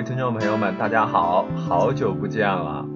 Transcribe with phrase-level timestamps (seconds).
[0.00, 2.86] 位听众朋友们，大家好，好久不见了。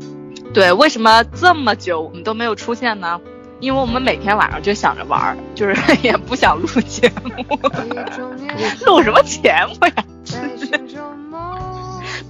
[0.55, 3.21] 对，为什么这么久我们都没有出现呢？
[3.61, 7.45] 因为我们每天晚上就想着玩儿，就是 也不想录节目，
[8.87, 9.93] 录什么节目呀？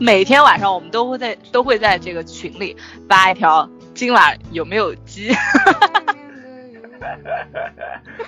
[0.00, 2.76] 每天晚上我们都会在都会在这个群里
[3.08, 5.32] 发一条，今晚有没有鸡？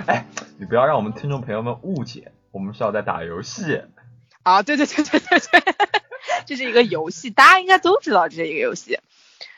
[0.07, 0.25] 哎，
[0.59, 3.83] 你不要让我们听众朋友们误解，我们是要在打游戏。
[4.45, 5.61] 啊，对对对对对对，
[6.47, 8.99] 这是一个游戏，大家应该都知道这是一个游戏。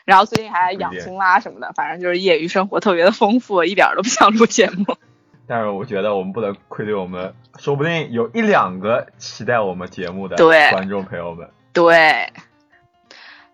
[0.05, 4.97] 然后最近还养青蛙什么的，反正就是业余生活特别的丰富，一点都不想录节目。
[5.47, 11.49] 但是我觉得我们不能愧对我们，说不定有一两个期待我们节目的观众朋友们。
[11.73, 12.31] 对。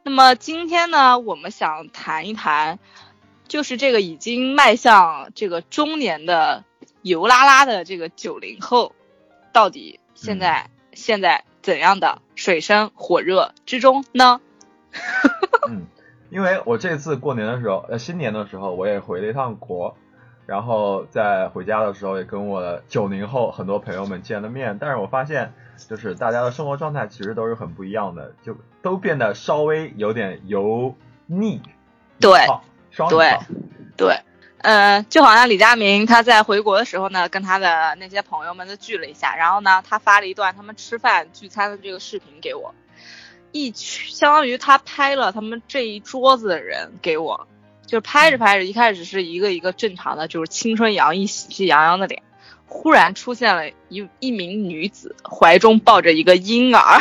[0.04, 2.80] 那么今天呢，我们想谈一谈，
[3.48, 6.64] 就是这个已经迈向这个中年的
[7.02, 8.94] 油拉拉的这个九零后，
[9.52, 10.70] 到底现在。
[10.98, 14.40] 现在怎样的水深火热之中呢？
[15.68, 15.88] 嗯，
[16.30, 19.98] 因为我这次过年的时候，呃，新年的时候我也回了一趟国，
[20.46, 25.54] 然后在回家的时候也跟我的九零后很多朋友们见了面，但是我发现
[25.90, 30.94] 就是大家的生活状态其实都是很不一样的，就都变得稍微有点油
[31.26, 31.64] 腻，
[32.20, 32.46] 对，
[33.10, 33.40] 对，
[33.98, 34.20] 对。
[34.66, 42.74] 呃，就好像李佳明他在回国的时候呢，跟他的那些朋友们都聚了一下，然后呢，他发了一段他们吃饭聚餐的这个视频给我，
[43.52, 47.48] 一相当于他拍了他们这一桌子的人给我，
[47.86, 52.24] 就拍着拍着，一开始是一个一个正常的，就是青春洋溢、喜气洋洋的脸，
[52.66, 57.00] 忽然出现了一一名女子，怀中抱着一个婴儿，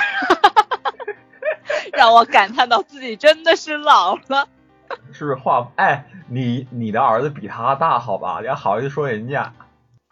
[1.94, 4.48] 让我感叹到自己真的是老了。
[5.12, 5.70] 是不是画？
[5.76, 8.40] 哎，你你的儿子比他大，好吧？
[8.40, 9.52] 你还好意思说人家？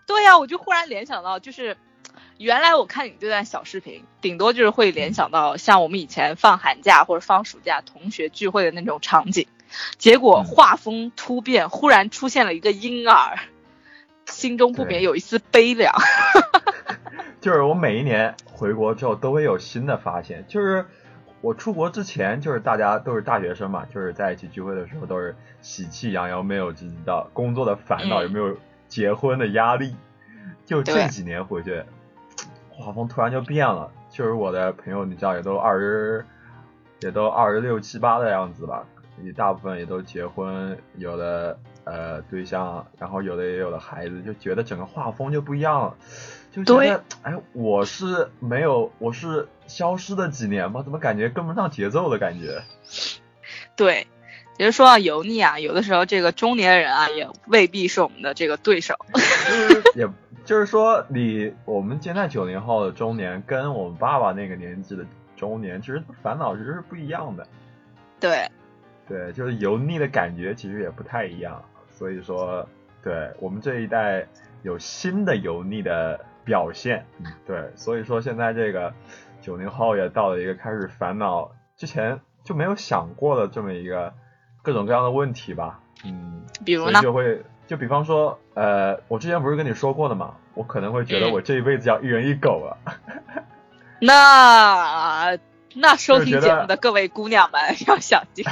[0.06, 1.77] 对呀，我就忽然联想到，就是
[2.38, 9.47] 原来我看你这段小视频，顶多就是会联想到像我们以前放寒假或者放暑假同学聚会的那种场景，
[9.99, 13.39] 结果画风突变，忽然出现了一个婴儿，
[14.27, 15.94] 心中不免有一丝悲凉。
[17.41, 20.87] 就是我每一年回国之后都会有新的发现，就是。
[21.42, 28.56] 我出国之前就是大家都是大学生嘛，就是在一起聚会的时候都是喜气洋洋，没有及到工作的烦恼，也没有
[28.88, 29.97] 结婚的压力。
[30.64, 31.82] 就这几年回去，
[32.70, 33.91] 画风突然就变了。
[34.08, 36.25] 就是我的朋友，你知道也都二十，
[37.00, 38.84] 也都二十六七八的样子吧，
[39.20, 45.97] 也大部分也都结婚，有的呃对象，然后有的也有了孩子，就觉得整个画风就不一样了。
[46.53, 50.83] 就觉得，哎，我是没有，我是消失的几年吗？
[50.83, 52.63] 怎么感觉跟不上节奏的感觉？
[53.75, 54.07] 对，
[54.59, 58.95] 其实说到油腻啊，有的时候这个中年人啊，也未必是我们的这个对手。
[59.95, 60.07] 也
[60.45, 67.47] 就是说，你我们现在九零后的中年，跟我们爸爸那个年纪的中年，其实烦恼其实是不一样的。
[68.21, 68.47] 对，
[69.09, 71.65] 对，就是油腻的感觉其实也不太一样。
[71.91, 72.69] 所以说，
[73.03, 74.27] 对我们这一代
[74.63, 76.21] 有新的油腻的。
[76.44, 77.06] 表现，
[77.47, 78.92] 对，所以说现在这个
[79.41, 84.12] 九零后也到了一个开始烦恼之前就没有想过的这么一个
[84.62, 92.76] 各种各样的问题吧，嗯，比如呢，就会就比方说，呃，我之前不是跟你说过的嘛，我可能会觉得我这一辈子要一人一狗了，
[94.00, 95.38] 那
[95.74, 98.44] 那收听节目的各位姑娘们 要小心，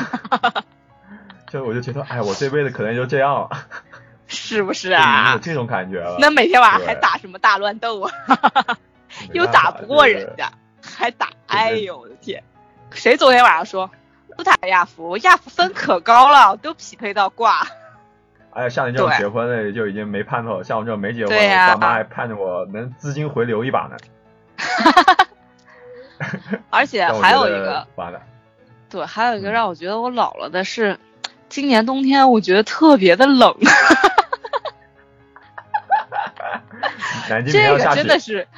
[1.49, 3.51] 就我就觉得，哎，我这辈子可能就这样了。
[4.51, 5.35] 是不是啊？
[5.35, 6.17] 有这种感觉了。
[6.19, 8.11] 那每天晚上还打什么大乱斗啊？
[9.33, 10.51] 又打不过人家，
[10.83, 11.29] 还打？
[11.47, 12.43] 哎呦我的天！
[12.91, 13.89] 谁昨天晚上说
[14.37, 15.17] 不打亚服？
[15.19, 17.65] 亚服分可高了，都匹配到挂。
[18.51, 20.65] 哎呀，像你这种结婚的就已经没盼头了。
[20.65, 23.97] 像我这种没结婚，我爸妈还盼着我能资金回流一把呢。
[26.71, 28.21] 而且 还有一个，完了。
[28.89, 30.99] 对，还有一个让我觉得我老了的是，
[31.49, 33.57] 今年冬天我觉得特别的冷。
[37.53, 38.49] 这个真的是，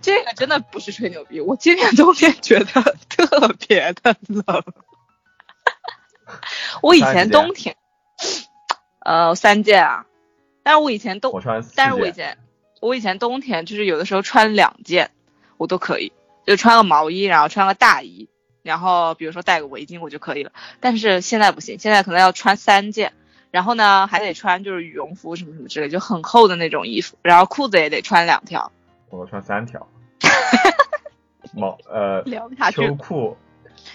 [0.00, 1.40] 这个真的不是吹牛逼。
[1.40, 2.64] 我今年冬天觉得
[3.08, 4.64] 特别的冷。
[6.80, 7.76] 我以前冬天，
[9.00, 10.06] 呃，三件啊，
[10.62, 11.32] 但是我以前冬，
[11.74, 12.38] 但是我以前，
[12.80, 15.10] 我以前冬天就是有的时候穿两件，
[15.56, 16.12] 我都可以，
[16.46, 18.28] 就穿个毛衣，然后穿个大衣，
[18.62, 20.52] 然后比如说戴个围巾，我就可以了。
[20.78, 23.12] 但是现在不行，现在可能要穿三件。
[23.50, 27.16] 然后呢，还得穿就是羽绒服什么什么之类，就很厚的那种衣服。
[27.22, 28.70] 然后裤子也得穿两条。
[29.08, 29.86] 我穿三条。
[31.52, 32.22] 毛呃，
[32.70, 33.36] 秋裤、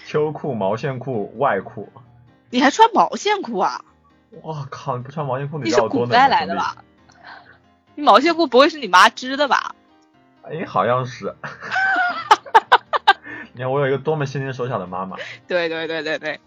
[0.04, 1.90] 秋裤、毛线裤、外裤。
[2.50, 3.82] 你还穿毛线裤啊？
[4.42, 4.98] 我靠！
[4.98, 6.76] 你不穿毛线裤，你是古代来的吧？
[7.94, 9.74] 你毛线裤不会是你妈织的吧？
[10.42, 11.34] 哎，好像是。
[13.54, 15.16] 你看我有一个多么心灵手巧的妈妈。
[15.48, 16.38] 对对对对对。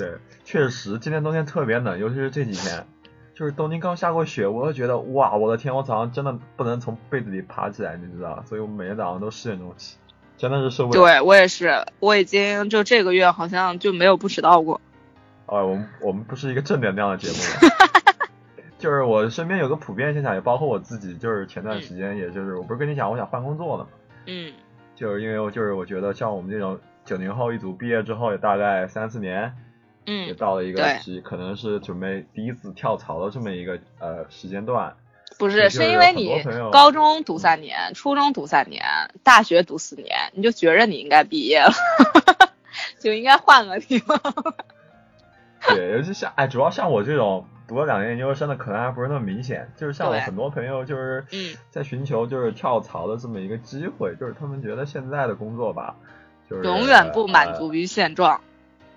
[0.00, 2.86] 对，确实今天冬天特别冷，尤其是这几天，
[3.34, 9.96] 就是东京刚下过雪，我就觉得哇，我的天，我早上真的不能从被子里爬起来，你知道，所以我每天早上都十点钟起，
[10.36, 11.00] 真的是受不了。
[11.00, 14.80] 对我也是，我已经就这个月好像就没有不迟到过。
[15.46, 17.70] 哦，我们我们不是一个正能量的节目。
[18.78, 23.90] 就是我身边有个普遍现象，也包括我自己，就是前段时间，也就是我不是跟你讲，我想换工作了嘛。
[24.26, 24.52] 嗯。
[24.94, 29.54] 就是因为我就是我觉得像我们这种九零后一组，毕业之后也大概三四年。
[30.06, 34.94] 嗯，也到了一个时，可能是准备第一次跳槽的这么一个呃时间段。
[35.38, 36.42] 不是，是因为你
[36.72, 38.84] 高中读三年，初中读三年，
[39.22, 41.72] 大学读四年，你就觉着你应该毕业了，
[42.98, 44.20] 就应该换个地方。
[45.68, 49.70] 对，尤其像哎，主要像我这种读了两年研究生的，可能还不是那么明显。
[49.76, 51.24] 就是像我很多朋友，就是
[51.70, 55.94] 在寻求就是跳槽的这么一个机会，就是他们觉得现在的工作吧，
[56.50, 58.40] 就是永远不满足于现状。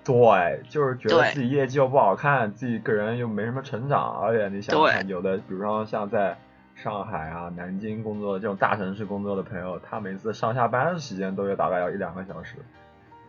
[0.03, 6.37] 对，就是觉得自己业绩又不好看，自己个人又没什么成长，而且你想想看，有的，比如说像在
[6.75, 12.55] 上海啊、南京工作的这种大城市工作的朋友，他每次上下班的时间都有大概要一两个小时。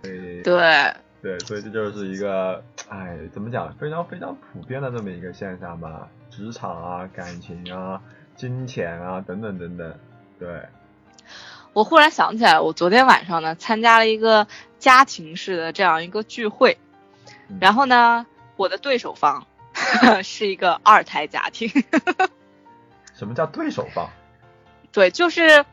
[0.03, 0.93] 所以对
[1.23, 8.03] 对，所以这就是一个，哎，怎么讲，非常非常普遍的这么一个现象吧，职场啊、感情啊、
[8.35, 9.94] 金钱啊等等等等，
[10.38, 10.49] 对。
[11.75, 14.47] 我忽然想起来，我昨天晚上呢参加了一个
[14.79, 16.79] 家庭式的这样一个聚会，
[17.61, 18.25] 然后呢，
[18.56, 19.44] 我的对手方
[20.23, 21.69] 是一个二胎家庭。
[23.19, 24.09] 什么叫对手方？
[24.93, 25.65] 对，就是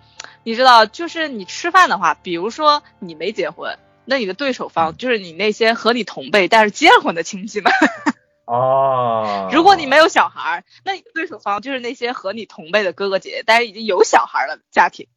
[0.44, 7.72] 你知道，就是你吃饭的话，比如说你没结婚，那你的对手方就是你那些和你同辈但是结了婚的亲戚们。
[8.46, 9.50] 哦。
[9.52, 15.08] 如果你没有小孩，那你的对手方就是那些和你同辈的哥哥姐姐，但是已经有小孩的家庭。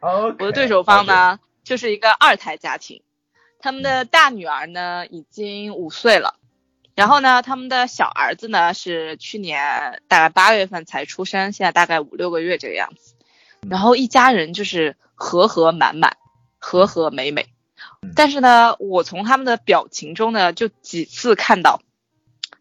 [0.00, 3.02] 我的对手方呢，就是一个二胎家庭，
[3.58, 6.36] 他们的大女儿呢已经五岁了，
[6.94, 13.14] 然后呢，他们的小儿子呢是去年大概八月份才出生，现在大概五六个月这个样子，
[13.68, 16.16] 然后一家人就是和和满满，
[16.58, 17.48] 和和美美，
[18.14, 21.80] 但是呢，我从他们的表情中呢，就几次看到，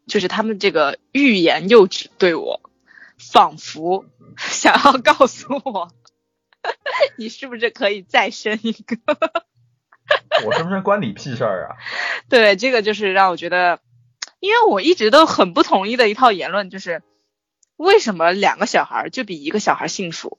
[0.08, 2.62] 就是他们这个欲言又止，对我
[3.18, 4.06] 仿佛
[4.38, 5.92] 想要告诉我。
[7.18, 8.98] 你是不是可以再生一个？
[10.46, 11.76] 我生不生关你屁事儿啊？
[12.30, 13.80] 对，这个就是让我觉得，
[14.40, 17.02] 因为我一直都很不同意的一套言论，就是
[17.76, 20.38] 为什么两个小孩就比一个小孩幸福？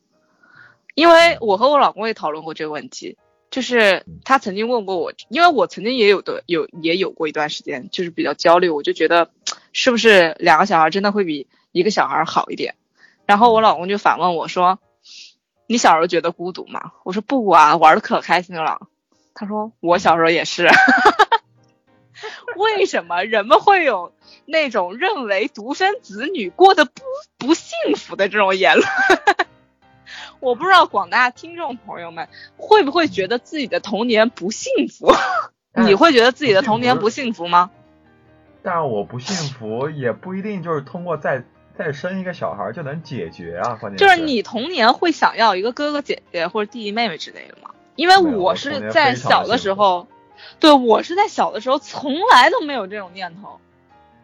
[0.94, 3.18] 因为我和我老公也讨论过这个问题，
[3.50, 9.30] 就是他曾经问过我，因为我曾经也有的有也有过一段时间，就是比较焦虑，我就觉得
[9.72, 12.76] 是不是两个小孩真的会比一个小孩好一点？
[13.24, 14.78] 然后我老公就反问我说。
[15.66, 16.92] 你小时候觉得孤独吗？
[17.02, 18.88] 我说不啊，玩的可开心了。
[19.34, 20.68] 他说我小时候也是。
[22.56, 24.12] 为什么人们会有
[24.46, 27.02] 那种认为独生子女过得不
[27.36, 28.88] 不幸福的这种言论？
[30.40, 35.12] 我不知道广大听众朋友们会不会觉得自己的童年不幸福？
[35.74, 37.70] 你会觉得自己的童年不幸福吗？
[38.62, 41.44] 但我不幸福也不一定就是通过在。
[41.78, 43.74] 再生一个小孩就能解决啊！
[43.80, 47.70] 关键就是你童年会想要一个哥哥姐姐或者弟弟妹妹之类的吗？
[47.96, 50.06] 因为我是在小的时候，
[50.60, 53.60] 对我是在小的时候从来都没有这种念头。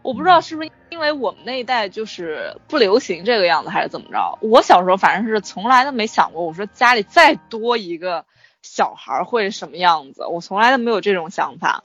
[0.02, 4.38] 我不知道是不是因为我们那一代就是不流行这个样子，还是怎么着？
[4.40, 8.24] 我小时候反正是从来都没想过，我说家里再多一个
[8.62, 11.84] 小孩会什么样子，我从来都没有这种想法。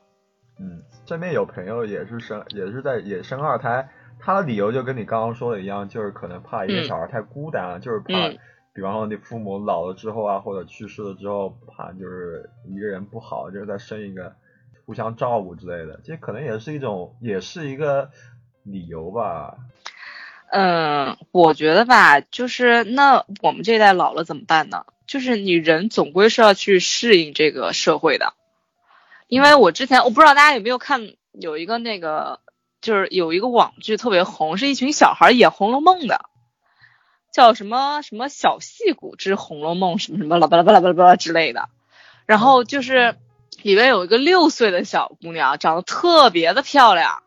[0.60, 3.88] 嗯，身边有朋友也是生，也是在也生二胎。
[4.27, 8.27] 他的理由就跟你刚刚说的一样，就是可能怕一个小孩太孤单了，就是怕，
[8.74, 14.36] 比方说你父母老了之后啊，或者去世了之后，怕就是一个人不好，就是再生一个，
[14.86, 18.10] 互相照顾之类的，这可能也是一种，也是一个
[18.63, 19.55] 理由吧。
[20.51, 24.84] 嗯，我觉得吧，就是那我们这一代老了怎么办呢？
[25.05, 28.34] 就是你人总归是要去适应这个社会的，
[29.29, 32.41] 因为我之前我不知道大家有没有看有一个那个。
[32.79, 36.29] 就是有一个网剧特别红，是一群小孩演《红楼梦》的，
[37.34, 41.69] 叫什么什么小戏骨之《红楼梦》什么什么啦巴拉巴拉巴拉巴拉之类的。
[42.25, 43.15] 然后就是
[43.63, 47.24] 里面有一个六岁的小姑娘，长得特别的漂亮，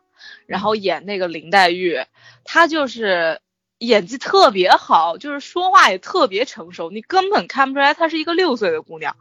[0.47, 1.99] 然后演那个林黛玉，
[2.43, 3.41] 她就是
[3.77, 9.15] 演技特别好，就是说话也特别成熟，你根本看不出来她是一个六岁的姑娘。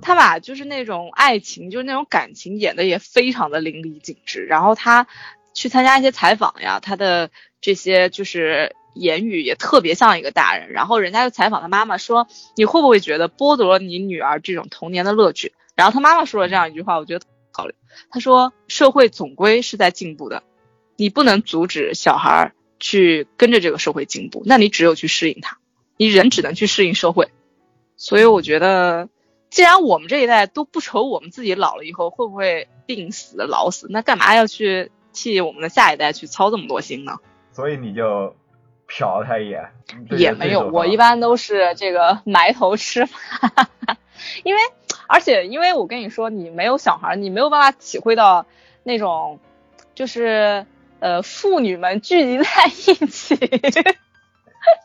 [0.00, 5.06] 她把就是那种爱情，就是那种感情演的也非常的淋漓尽致，然后她。
[5.54, 7.30] 去参加一些采访呀，他的
[7.60, 10.70] 这些就是言语也特别像一个大人。
[10.70, 12.26] 然后人家就采访他妈妈说
[12.56, 17.66] ：“你会不会觉得剥夺了你女儿这种童年的乐趣？”然后他妈妈说了这样一句话，我觉得好。
[18.10, 20.42] 他说：“社会总归是在进步的，
[20.96, 25.58] 你不能阻止小孩去跟着这个社会进步，那你只有去适应它。
[25.96, 27.30] 你人只能去适应社会。
[27.96, 29.08] 所以我觉得，
[29.50, 37.18] 既然我们这一代都不愁我们自己老了以后会不会病死、老死，那干嘛要去替我们的下一代去操这么多心呢？”
[37.52, 38.34] 所以你就
[38.88, 39.70] 瞟了他一眼，
[40.18, 40.68] 也没有。
[40.68, 43.68] 我一般都是这个埋头吃饭，
[44.44, 44.60] 因为。
[45.12, 48.46] 而且，因为我跟你说，你没有小孩，你没有办法体会到
[48.84, 49.40] 那种，
[49.92, 50.64] 就是
[51.00, 53.34] 呃，妇女们聚集在一起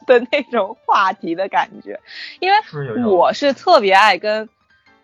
[0.07, 1.99] 的那种话题的感觉。
[2.39, 2.57] 因为
[3.05, 4.49] 我是特别爱跟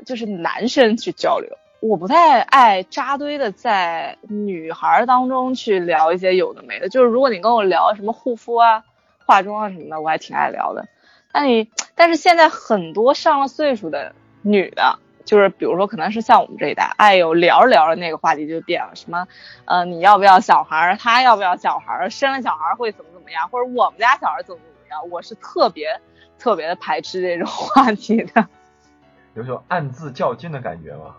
[0.07, 6.87] 就是男生去交流，我不太爱扎堆的在女孩当中去聊一些有的没的。
[6.87, 8.83] 就是如果你跟我聊什么护肤啊、
[9.25, 10.87] 化妆啊什么的，我还挺爱聊的。
[11.33, 14.99] 那你，但是现在很多上了岁数的女的。
[15.23, 19.27] 就是比如说，可能是像我们这一代，哎呦，聊着聊着那个话题就变了，什么，
[19.65, 20.97] 呃，你要不要小孩儿？
[20.97, 22.09] 他要不要小孩儿？
[22.09, 23.47] 生了小孩儿会怎么怎么样？
[23.49, 25.09] 或者我们家小孩怎么怎么样？
[25.11, 26.01] 我是特别
[26.39, 28.47] 特别的排斥这种话题的。
[29.35, 31.15] 有种暗自较劲的感觉吗？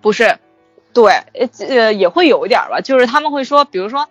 [0.00, 0.38] 不是，
[0.92, 1.22] 对，
[1.66, 2.80] 呃，也会有一点吧。
[2.80, 4.08] 就是他们会说，比如说，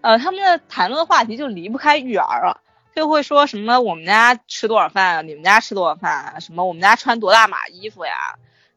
[0.00, 2.60] 呃，他们的谈论的话题就离不开育儿了。
[2.94, 6.40] 就会说什么我们家吃多少饭，你们家吃多少饭？
[6.40, 8.12] 什么我们家穿多大码衣服呀？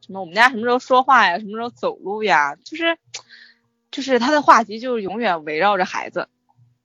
[0.06, 1.40] 什么我们家什么时候说话呀？
[1.40, 2.56] 什么时候走路呀？
[2.64, 2.98] 就是，
[3.92, 6.30] 就是他的话题就是永远围绕着孩子，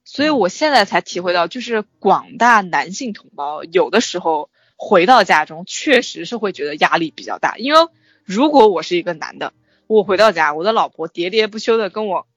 [0.04, 7.88] 所以我现在才体会到，就是广大男性同胞有的时候回到家中确实是会觉得压力比较大，因为
[8.28, 9.52] 如果我是一个男的，
[9.87, 12.28] 我回到家，我的老婆喋喋不休的跟我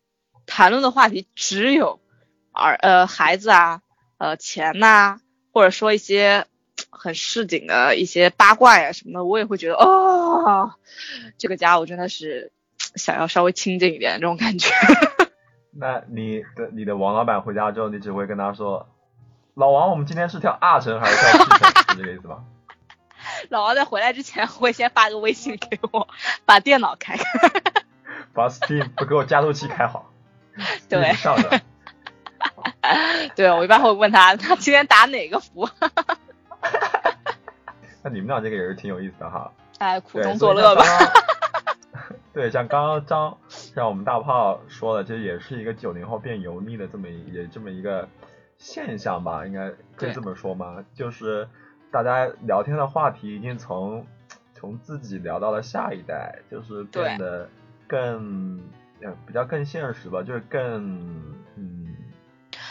[0.45, 1.99] 谈论的话题只有
[2.51, 3.81] 儿呃孩子啊。
[4.17, 5.17] 呃，钱呐，
[5.51, 6.45] 或者说一些
[6.91, 10.73] 很市井的一些八卦呀什么的，我也会觉得，哦，
[11.39, 12.51] 这个家我真的是
[12.93, 14.69] 想要稍微清静一点这种感觉。
[15.71, 18.87] 那你的你的王老板回家之后，你只会跟他说，
[19.55, 21.95] 老王，我们今天是跳二层还是跳七层？
[21.95, 22.43] 是这个意思吧？
[23.49, 26.07] 老王在回来之前会先发个微信给我，
[26.45, 27.23] 把电脑开开，
[28.33, 30.11] 把 Steam 不给我加速器开好，
[30.89, 31.61] 对，上着。
[33.35, 35.69] 对，我一般会问他，他今天打哪个服？
[38.03, 39.51] 那你们俩这个也是挺有意思的哈。
[39.77, 40.83] 哎，苦中作乐吧。
[42.33, 48.07] 对，像刚刚张，像我们大炮说的，这也是一个九零后变油腻的这么也这么一个
[48.57, 49.45] 现象吧？
[49.45, 50.83] 应该可以这么说吗？
[50.95, 51.47] 就是
[51.91, 54.05] 大家聊天的话题已经从
[54.55, 57.49] 从自己聊到了下一代，就是变得
[57.87, 58.59] 更
[59.25, 61.87] 比较更现实吧，就是更嗯。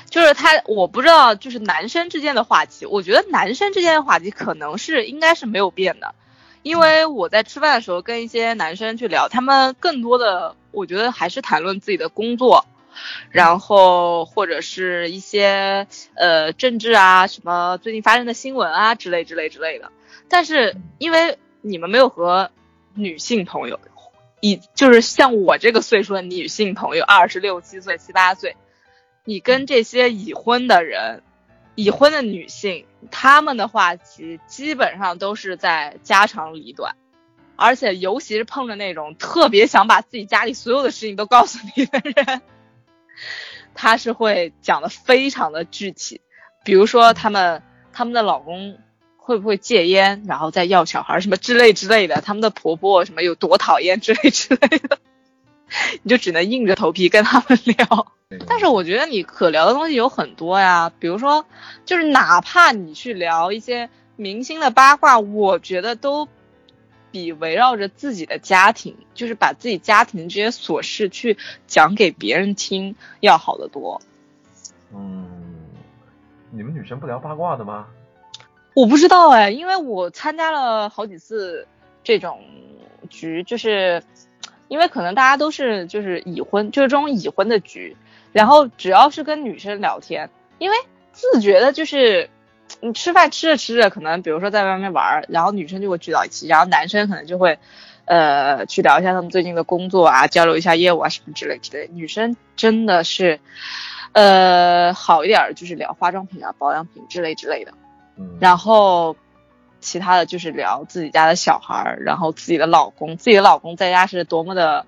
[0.08, 6.14] 就是他，我不知道，就是男生之间的话题，我觉得男生之间的话题可能是应该是没有变的，
[6.62, 12.64] 因为我在吃饭的时候跟一些男生去聊，他们更多的我觉得还是谈论自己的工作，
[13.30, 19.90] 然后或者是一些呃政治啊，什么最近发生的新闻啊之类之类之类的。
[20.28, 22.50] 但是因为你们没有和
[22.94, 23.78] 女性朋友，
[24.40, 28.56] 以就是像我这个岁数的女性朋友，二十六七岁、七八岁。
[29.22, 31.22] 你跟这些已婚的人、
[31.74, 36.96] 已婚的女性，他们的话题基本上都是在家长里短，
[37.54, 42.40] 而且尤其是碰着那种特别想把自己家里所有的事情都告诉你的人，
[43.74, 46.20] 他是会讲的非常的具体，
[46.64, 47.62] 比如说他们
[47.92, 48.78] 他们的老公
[49.16, 54.98] 会不会戒烟，然后再要小孩什么之类之类的，他们的婆婆什么有多讨厌之类之类的，
[56.02, 58.12] 你就只能硬着头皮跟他们聊。
[58.46, 61.44] 但是我觉得你可聊的东西有很多呀，比如说，
[61.84, 66.28] 就是哪怕你去聊一些明星的八卦，我觉得都
[67.10, 71.36] 比围绕着自己的家庭，就是把自己家庭这些琐事去
[71.66, 74.00] 讲给别人听要好得多。
[74.94, 75.26] 嗯，
[76.50, 77.86] 你们女生不聊八卦的吗？
[78.74, 81.66] 我不知道哎，因为我参加了好几次
[82.04, 82.40] 这种
[83.08, 84.02] 局，就是
[84.68, 87.96] 因为可能大家都是就是已婚，就是这种已婚的局。
[88.32, 90.76] 然后只要是跟女生聊天，因为
[91.12, 92.30] 自觉的就是，
[92.80, 97.58] 你吃饭吃着吃着，可能比如说在外面玩，然后女生就会聚到一起，然后男生可能就会，
[98.04, 101.88] 呃，去聊一下他们最近的工作啊，交流一下业务啊什么之类之类。
[101.92, 103.40] 女生真的是，
[104.12, 107.72] 呃，好一点就是聊化妆品啊、保养品之类之类的，
[108.38, 109.16] 然后
[109.80, 114.86] 其他的就是聊自己家的小孩，然后自己的老公，自己的老公在家是多么的。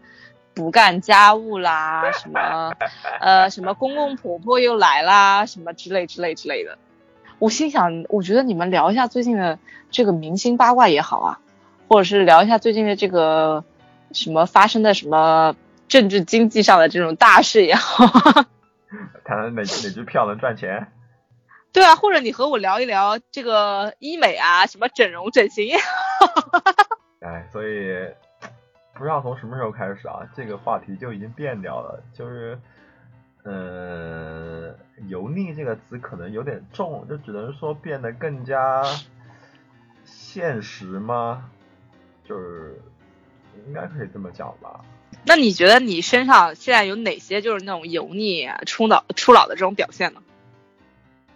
[0.55, 2.75] 不干家务啦，什么，
[3.23, 6.77] 呃，什么公公婆婆又来啦，什么之类之类之类的。
[7.43, 9.59] 我心想，我觉得你们聊一下最近的
[9.91, 11.41] 这个明星八卦也好啊，
[11.89, 13.65] 或者是聊一下最近的这个
[14.13, 15.57] 什么发生的什么
[15.89, 18.07] 政治经济上的这种大事也好。
[19.25, 20.87] 谈谈哪哪支票能赚钱？
[21.73, 25.77] 对啊，或者你和我聊一聊这个医美啊，什么整容整形。
[27.19, 28.07] 哎，所以
[28.95, 32.01] 不知道从什么时候开始啊，这个话题就已经变掉了。
[32.17, 32.57] 就是，
[33.45, 34.75] 嗯，
[35.09, 38.85] 油腻这个词可能有点重，就只能说变得更加
[40.05, 41.51] 现实吗？
[42.25, 42.81] 就是
[43.67, 44.81] 应该可以这么讲吧。
[45.25, 50.23] 那你觉得你身上现在有哪些就是那种油腻、初老、初老的这种表现呢？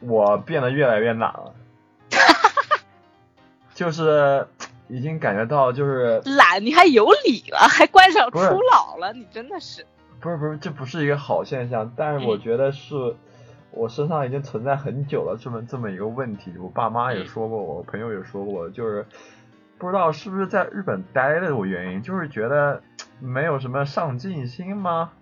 [0.00, 1.54] 我变得越来越懒了，
[3.74, 4.46] 就是
[4.88, 9.86] 已经感觉到就是懒，你还有理了，还观上初老了，你真的是
[10.20, 13.16] 不是不是，这不是一个好现象，但是我觉得是
[13.70, 19.06] 我身上已经存在很久了这么这么一个问题，我爸妈也说过，我朋友也说过，就是
[19.78, 22.82] 不知道是不是在日本待的原因，就是觉得
[23.20, 25.12] 没有什么上进心吗？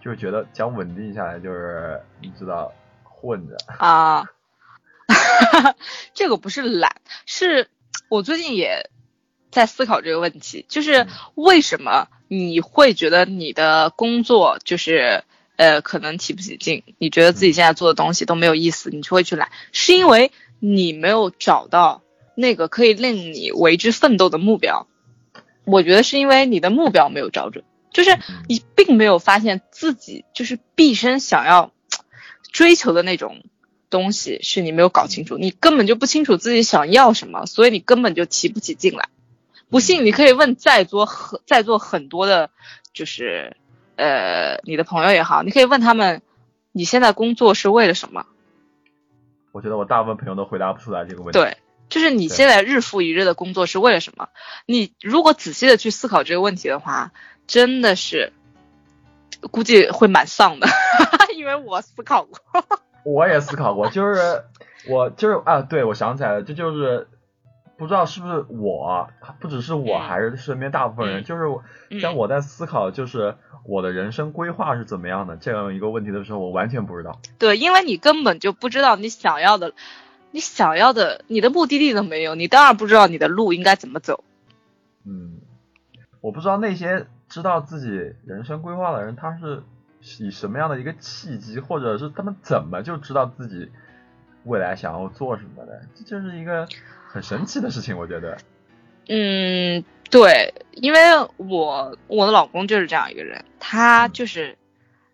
[0.00, 2.72] 就是觉得想稳定下来，就是你知道。
[3.18, 4.26] 混着啊，
[6.12, 6.92] 这个不是懒，
[7.24, 7.66] 是
[8.10, 8.90] 我最近也
[9.50, 15.24] 在思考这个问题，就是为什么你会觉得你的工作就是
[15.56, 22.02] 呃可能提不起劲，你觉得自己现在做的东西都没有意思，你就会去懒，是因为你没有找到
[22.34, 24.86] 那个可以令你为之奋斗的目标。
[25.64, 31.72] 我觉得是因为你的目标没有找准，就是你并没有发现自己就是毕生想要。
[32.52, 33.42] 追求的那种
[33.90, 39.10] 东西是你没有搞清楚，你根本就不清楚自己想要什么，所以你根本就提不起劲来。
[39.70, 42.50] 不信你可以问在座很在座很多的，
[42.92, 43.56] 就是
[43.96, 46.22] 呃你的朋友也好，你可以问他们，
[46.72, 48.26] 你现在工作是为了什么？
[49.52, 51.38] 我觉得我大部分朋友都回答不出来这个问题。
[51.38, 51.56] 对，
[51.88, 54.28] 就是你现在日复一日的工作是为了什么？
[54.66, 57.12] 你如果仔细的去思考这个问题的话，
[57.46, 58.32] 真的是。
[59.50, 60.66] 估计会蛮丧的，
[61.36, 62.38] 因为我思考过。
[63.04, 64.42] 我也思考过，就是
[64.88, 67.06] 我就是啊，对，我想起来了，这就是
[67.76, 69.08] 不知道是不是我，
[69.40, 77.20] 不只是我，还是身边大部分人，就是当我在思考，就是我的人生规划是怎么样的这样一个问题的时候，我完全不知道。
[77.38, 79.72] 对，因为你根本就不知道你想要的，
[80.30, 84.24] 你想要的，你的目的地都没有，你当然不知道你的路应该怎么走。
[85.04, 85.40] 嗯，
[86.20, 87.06] 我不知道那些。
[87.28, 87.88] 知道自己
[88.24, 89.64] 人生规划的人，他是
[90.20, 93.68] 以什么样的一个契机，或者是他们怎么就知道自己
[94.44, 95.82] 未来想要做什么的？
[95.96, 96.68] 这就是一个
[97.16, 98.36] 很神奇的事情，我觉得。
[99.08, 101.00] 嗯，对，因为
[101.38, 104.58] 我我的老公就是这样一个人，他就是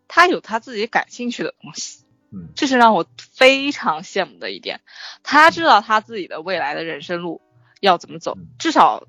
[0.08, 4.80] 他有他自己感兴趣的东西，嗯， 这是让我非常羡慕的一点。
[5.22, 7.40] 他知道他自己的未来的人生路
[7.78, 9.06] 要怎么走，至少。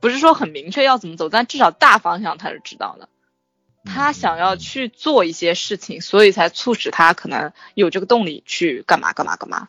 [0.00, 3.08] 不是说很明确要怎么走，但至少大方向他是知道的。
[3.84, 9.68] 他想要去做一些事情，所以才促使他可能有这个动力去干嘛干嘛干嘛。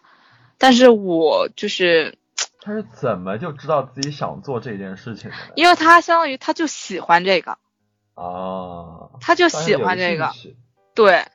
[0.57, 2.17] 但是我就是，
[2.63, 5.35] 他是怎么就知道自己想做这件事情的？
[5.55, 7.57] 因为他相当于他就喜欢这个
[8.15, 10.31] 啊，他就喜欢这个，
[10.95, 11.25] 对，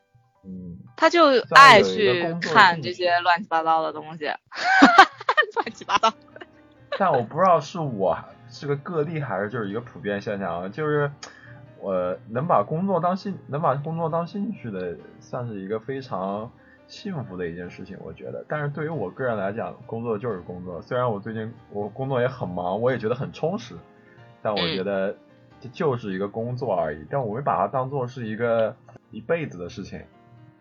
[0.45, 4.25] 嗯，他就爱去看这些乱七八糟的东西，
[5.55, 6.12] 乱七八糟。
[6.99, 8.19] 但我不知道是我。
[8.51, 10.69] 是个个例还是就是一个普遍现象啊？
[10.71, 11.12] 就是
[11.81, 16.51] 我能把工作当兴能把工作当兴趣的，算是一个非常
[16.88, 18.44] 幸福的一件事情，我觉得。
[18.48, 20.83] 但是对于我个人来讲，工作就是工作。
[20.83, 23.77] 虽然我最近我工作也很忙，我也觉得很充实，
[24.42, 25.14] 但我觉得
[25.61, 27.07] 这就是一个工作而已。
[27.11, 28.74] 但我没把它当做是一个
[29.11, 30.03] 一辈子的事情，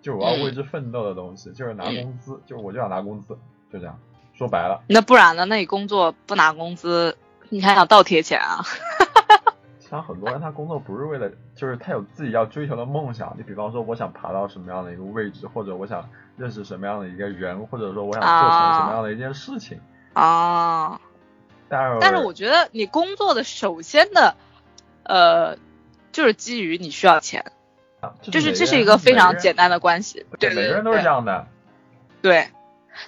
[0.01, 3.37] 就我要为之奋斗的东西，就是拿工资，就我就想拿工资，
[3.71, 3.97] 就这样
[4.33, 4.83] 说白了。
[4.89, 5.45] 那不然呢？
[5.45, 7.17] 那你工作不拿工资？
[7.49, 8.59] 你还想倒贴钱啊？
[9.89, 13.33] 像很多人，他工作不是为了，就是他有自己要追求的梦想。
[13.37, 19.79] 你比方说，我想爬到什么样的一个位置，或者我想认识什么样的一个人，或者说我想做成什么样的一件事情
[20.13, 20.99] 啊。
[21.69, 24.35] 但是，但是我觉得你工作的首先的，
[25.03, 25.57] 呃，
[26.11, 27.45] 就是基于你需要钱，
[28.21, 30.25] 就是这是一个非常简单的关系。
[30.39, 31.47] 对，每个人都是这样的。
[32.21, 32.49] 对，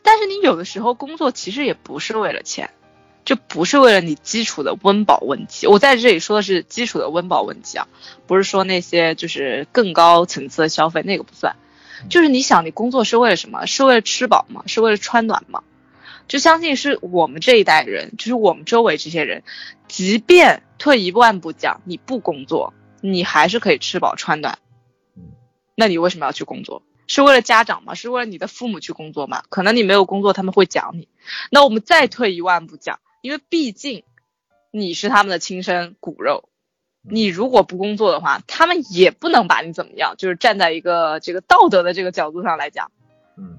[0.02, 2.70] 但是你有的时候工作其实也不是为了钱。
[3.30, 7.88] 这不是为了你基础的温饱问题，我在这里说的是基础的温饱问题啊，
[8.26, 11.56] 不是说那些就是更高层次的消费那个不算，
[12.10, 13.68] 就是你想你工作是为了什么？
[13.68, 14.64] 是为了吃饱吗？
[14.66, 15.62] 是为了穿暖吗？
[16.28, 19.44] 就相信是我们这一代人，就是我们周围这些人，
[19.88, 24.58] 即便退一万步讲，你不工作，你还是可以吃饱穿暖。
[25.76, 26.82] 那你为什么要去工作？
[27.06, 27.94] 是为了家长吗？
[27.94, 29.44] 是为了你的父母去工作吗？
[29.50, 31.08] 可能你没有工作，他们会讲你。
[31.52, 33.00] 那我们再退一万步讲。
[33.22, 34.04] 因为毕竟，
[34.72, 36.50] 你是他们的亲生骨肉，
[37.02, 40.16] 你如果不工作的话，他们也不能把你怎么样。
[40.18, 42.92] 就是站在一个这个道德的这个角度上来讲，
[43.38, 43.58] 嗯，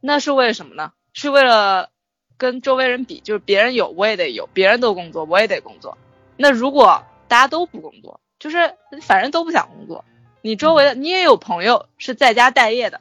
[0.00, 0.92] 那是为了什么呢？
[1.12, 1.90] 是为了
[2.36, 5.98] 跟周围人比，就是别人有我也得有，别人都工作我也得工作。
[6.36, 10.04] 那如果大家都不工作，就是反正都不想工作，
[10.40, 13.00] 你周围的你也有朋友是在家待业的，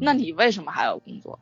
[0.00, 1.38] 那你为什么还要工作？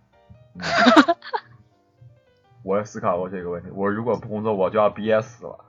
[2.64, 3.68] 我也思考过这个问题。
[3.72, 5.64] 我如果不工作，我就要憋死了。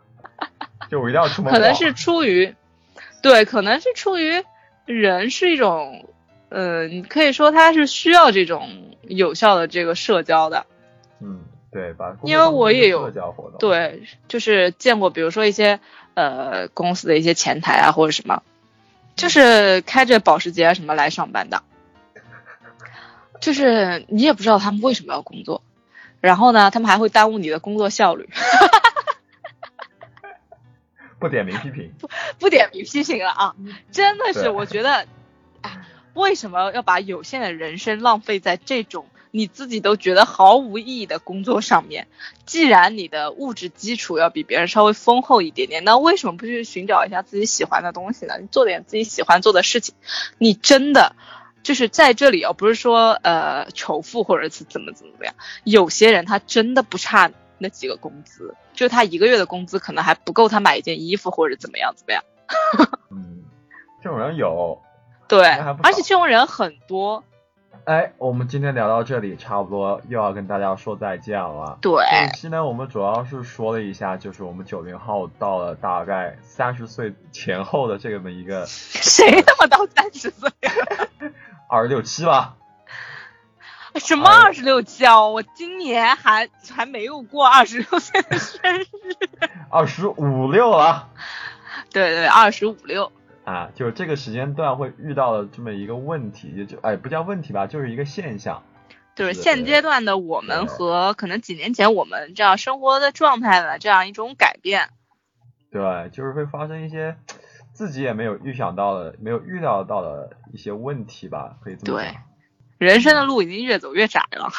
[0.90, 1.54] 就我一定要出门。
[1.54, 2.56] 可能是 出于，
[3.22, 4.44] 对，可能是出于
[4.86, 6.08] 人是一种，
[6.50, 8.70] 嗯，可以说他是需要这种
[9.02, 10.66] 有效的这个社交的。
[11.20, 12.16] 嗯，对把？
[12.24, 13.58] 因为我也有社交活动。
[13.60, 15.80] 对，就是见过，比如说一些
[16.14, 18.42] 呃公司的一些前台啊，或者什么，
[19.16, 21.62] 就是开着保时捷什么来上班的。
[23.42, 25.62] 就是你也不知道他们为什么要工作。
[26.26, 28.28] 然后呢，他们还会耽误你的工作效率。
[31.20, 32.10] 不点名批评，不
[32.40, 33.56] 不点名批评了啊！
[33.92, 35.08] 真的是，我觉得，
[35.62, 42.08] 哎，为什么要把有限的人生浪费在这种你自己都觉得毫无意义的工作上面？
[42.46, 48.38] 既然你的物质基础要比别人稍微丰厚一点点，那为什么不去寻找一下自己喜欢的东西呢？
[48.40, 49.96] 你做点自己喜欢做的事情，
[50.38, 51.16] 你真的。
[51.66, 62.24] 就是在这里哦，不是说呃仇富或者是怎么怎么怎么样，有些人他真的不差那几个工资，就他一个月的工资可能还不够他买一件衣服或者怎么样怎么样。
[63.10, 63.46] 嗯，
[64.04, 64.80] 这种人有，
[65.28, 65.48] 对，
[65.82, 67.24] 而且这种人很多。
[67.86, 71.80] 哎，我们今天聊到这里，差不多又要跟大家说再见了。
[71.82, 78.68] 对，这期呢，我们主要是说了一下，就是我们九零后到了大概三十岁前后的这么一个。
[78.68, 80.48] 谁他妈到三十岁？
[81.76, 82.56] 二十六七吧？
[83.96, 85.28] 什么二十六七啊？
[85.28, 88.86] 我今年还还没有过二十六岁的生日。
[89.70, 91.10] 二十五六了。
[91.92, 93.12] 对对，二十五六。
[93.44, 98.64] 啊，就是这个时间段会遇到的这么一个问题，就哎不叫问题吧，就是一个现象。
[99.14, 104.92] 就是现阶段的我们和可能几年前我们这样生活的状态的这样一种改变。
[105.72, 107.18] 对，就是会发生一些。
[107.76, 112.10] 自己也没有预想到的，没有预料到的一些问题吧，可以这么说。
[112.10, 112.18] 对，
[112.78, 114.50] 人生的路已经越走越窄了。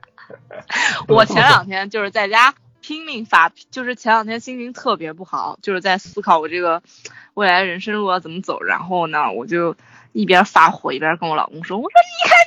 [1.08, 6.82] 我前两天就是在家拼命发，就是前两天心情特别不好，就是在思考我这个
[7.32, 8.62] 未来人生路要怎么走。
[8.62, 9.74] 然后呢，我就
[10.12, 12.38] 一边发火一边跟我老公说：“我说你看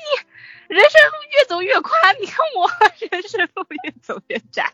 [0.70, 2.70] 你人生路越走越宽，你看我
[3.10, 4.72] 人生路越走越窄。”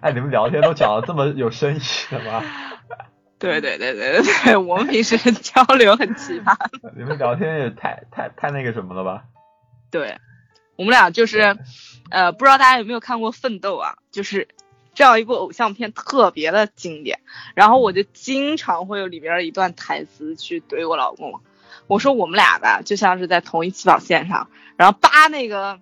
[0.00, 2.40] 哎，你们聊天都讲的这么有深意的吗？
[3.50, 6.56] 对对对对对对，我们平时 交流很奇葩。
[6.96, 9.24] 你们聊天也太太太那个什么了吧？
[9.90, 10.18] 对，
[10.76, 11.56] 我们俩就是，
[12.10, 13.96] 呃，不知道大家有没有看过《奋斗》啊？
[14.10, 14.48] 就是
[14.94, 17.20] 这样一部偶像片，特别的经典。
[17.54, 21.40] 然后我就经常会有里边一段台词去怼我老公，
[21.88, 25.80] 我说我们俩吧，就像是在同一起跑线上，然后叭那个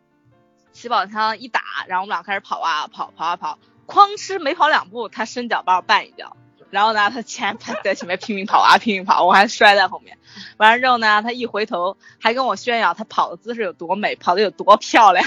[0.73, 6.37] 起跑枪一打，然后我们俩开始跑啊跑，跑啊跑，哐哧没跑两步，他伸脚把我绊一脚。
[6.71, 10.17] 然后呢，他前排在前面拼命跑啊，拼命跑，我还摔在后面。
[10.57, 15.25] 完了之后呢，他一回头还跟我炫耀他跑的姿势有多美，跑的有多漂亮。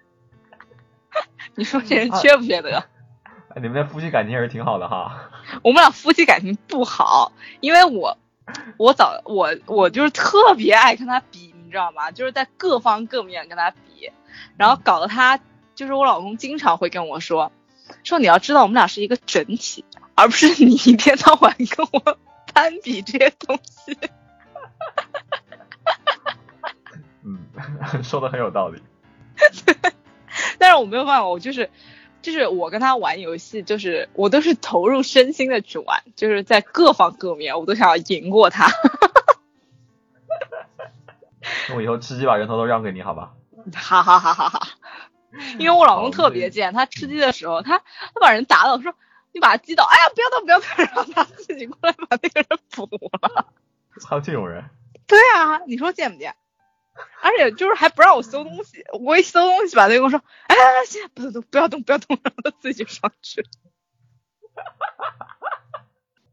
[1.54, 2.82] 你说这人缺不缺德？
[3.56, 5.28] 你们的夫妻感情也是挺好的哈。
[5.62, 8.16] 我们俩夫妻感情不好，因为我
[8.78, 12.10] 我早我我就是特别爱跟他比，你知道吗？
[12.12, 14.10] 就是在各方各面跟他比，
[14.56, 15.38] 然后搞得他
[15.74, 17.52] 就是我老公经常会跟我说
[18.04, 19.84] 说你要知道我们俩是一个整体。
[20.20, 22.18] 而不是你一天到晚跟我
[22.52, 23.96] 攀比这些东西，
[27.24, 28.82] 嗯，说的很有道理。
[30.58, 31.70] 但是我没有办法，我就是，
[32.20, 38.70] 就是我跟他玩游戏，就是我都是投入身心的去玩，就是在各方各面我都想要赢过他。
[41.70, 43.32] 那我以后吃鸡把人头都让给你， 好吧？
[43.72, 44.68] 哈哈哈哈哈！
[45.58, 48.94] 因为我老公特别贱，他吃鸡的时候，他他把人打倒，说。
[49.32, 49.84] 你把他击倒！
[49.84, 52.88] 哎呀，不要动，不要动， 让他自己过来把那个人补
[53.20, 53.46] 了。
[54.08, 54.64] 还有这种人？
[55.06, 56.34] 对啊，你说贱不贱？
[57.22, 63.44] 而且就是还不让我搜东西，我一搜东西吧，他就跟我说：“哎，现在不动，不要动，不要动， 让他自己上去。”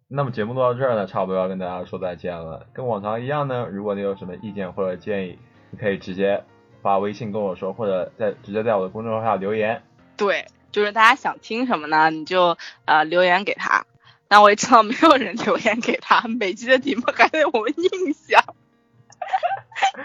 [0.10, 2.68] 那么节目录到这儿呢，差不多要跟大家说再见了。
[2.74, 6.44] 跟往常一样呢，如果你有什么意见或者建议，你可以直接
[6.82, 9.84] 发微信跟我说，或者在直接在我的公众号下留言。
[10.18, 10.46] 对。
[10.78, 12.12] 就是大家想听什么呢？
[12.12, 13.84] 你就呃留言给他。
[14.28, 18.44] 但我也知道没有人留言给他，每期的题目还得我们硬想，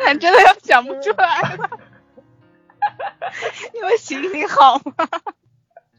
[0.03, 1.69] 但真的要想不出来了。
[3.75, 5.07] 你们心情好吗？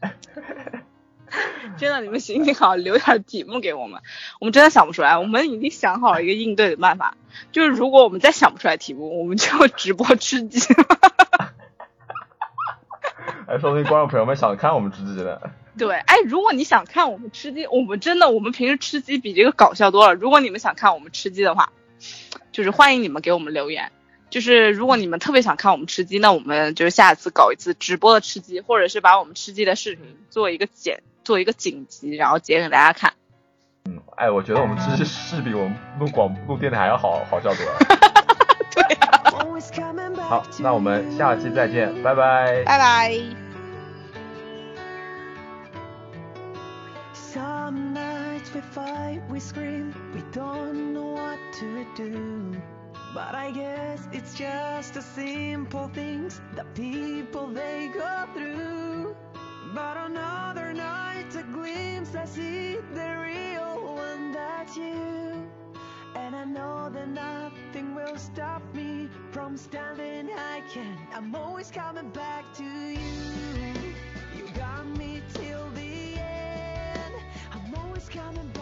[1.78, 4.02] 真的，你们行行好，留点题目给我们。
[4.40, 7.16] 我们真的想不出来，我们已经想好了一个应对的办法，
[7.52, 10.58] 就是如果我们再想不出来题目，我们就直播吃鸡。
[13.64, 15.40] 哎，说明观众朋友们想看我们吃鸡的。
[15.78, 20.14] 对，哎，如果你想看我们吃鸡，我们真的，我们平时吃鸡比这个搞笑多了。
[20.14, 21.72] 如果你们想看我们吃鸡的话，
[22.52, 23.90] 就是欢迎你们给我们留言。
[24.28, 33.14] 就是如果你们特别想看我们吃鸡，那我们就是下次搞一次直播的吃鸡，或者是把我们吃鸡的视频做一个剪，做一个剪辑，然后剪给大家看。
[33.86, 37.78] 嗯，哎，我觉得我们吃鸡是比我们录广录电台还要好好笑多了。
[38.70, 39.10] 对呀。
[40.28, 42.62] 好，那我们下期再见，拜拜。
[42.64, 43.43] 拜拜。
[47.64, 52.54] Some nights we fight, we scream, we don't know what to do.
[53.14, 59.16] But I guess it's just the simple things that people they go through.
[59.72, 65.48] But another night, a glimpse, I see the real one, that's you.
[66.16, 70.98] And I know that nothing will stop me from standing I can.
[71.14, 73.53] I'm always coming back to you.
[78.10, 78.53] coming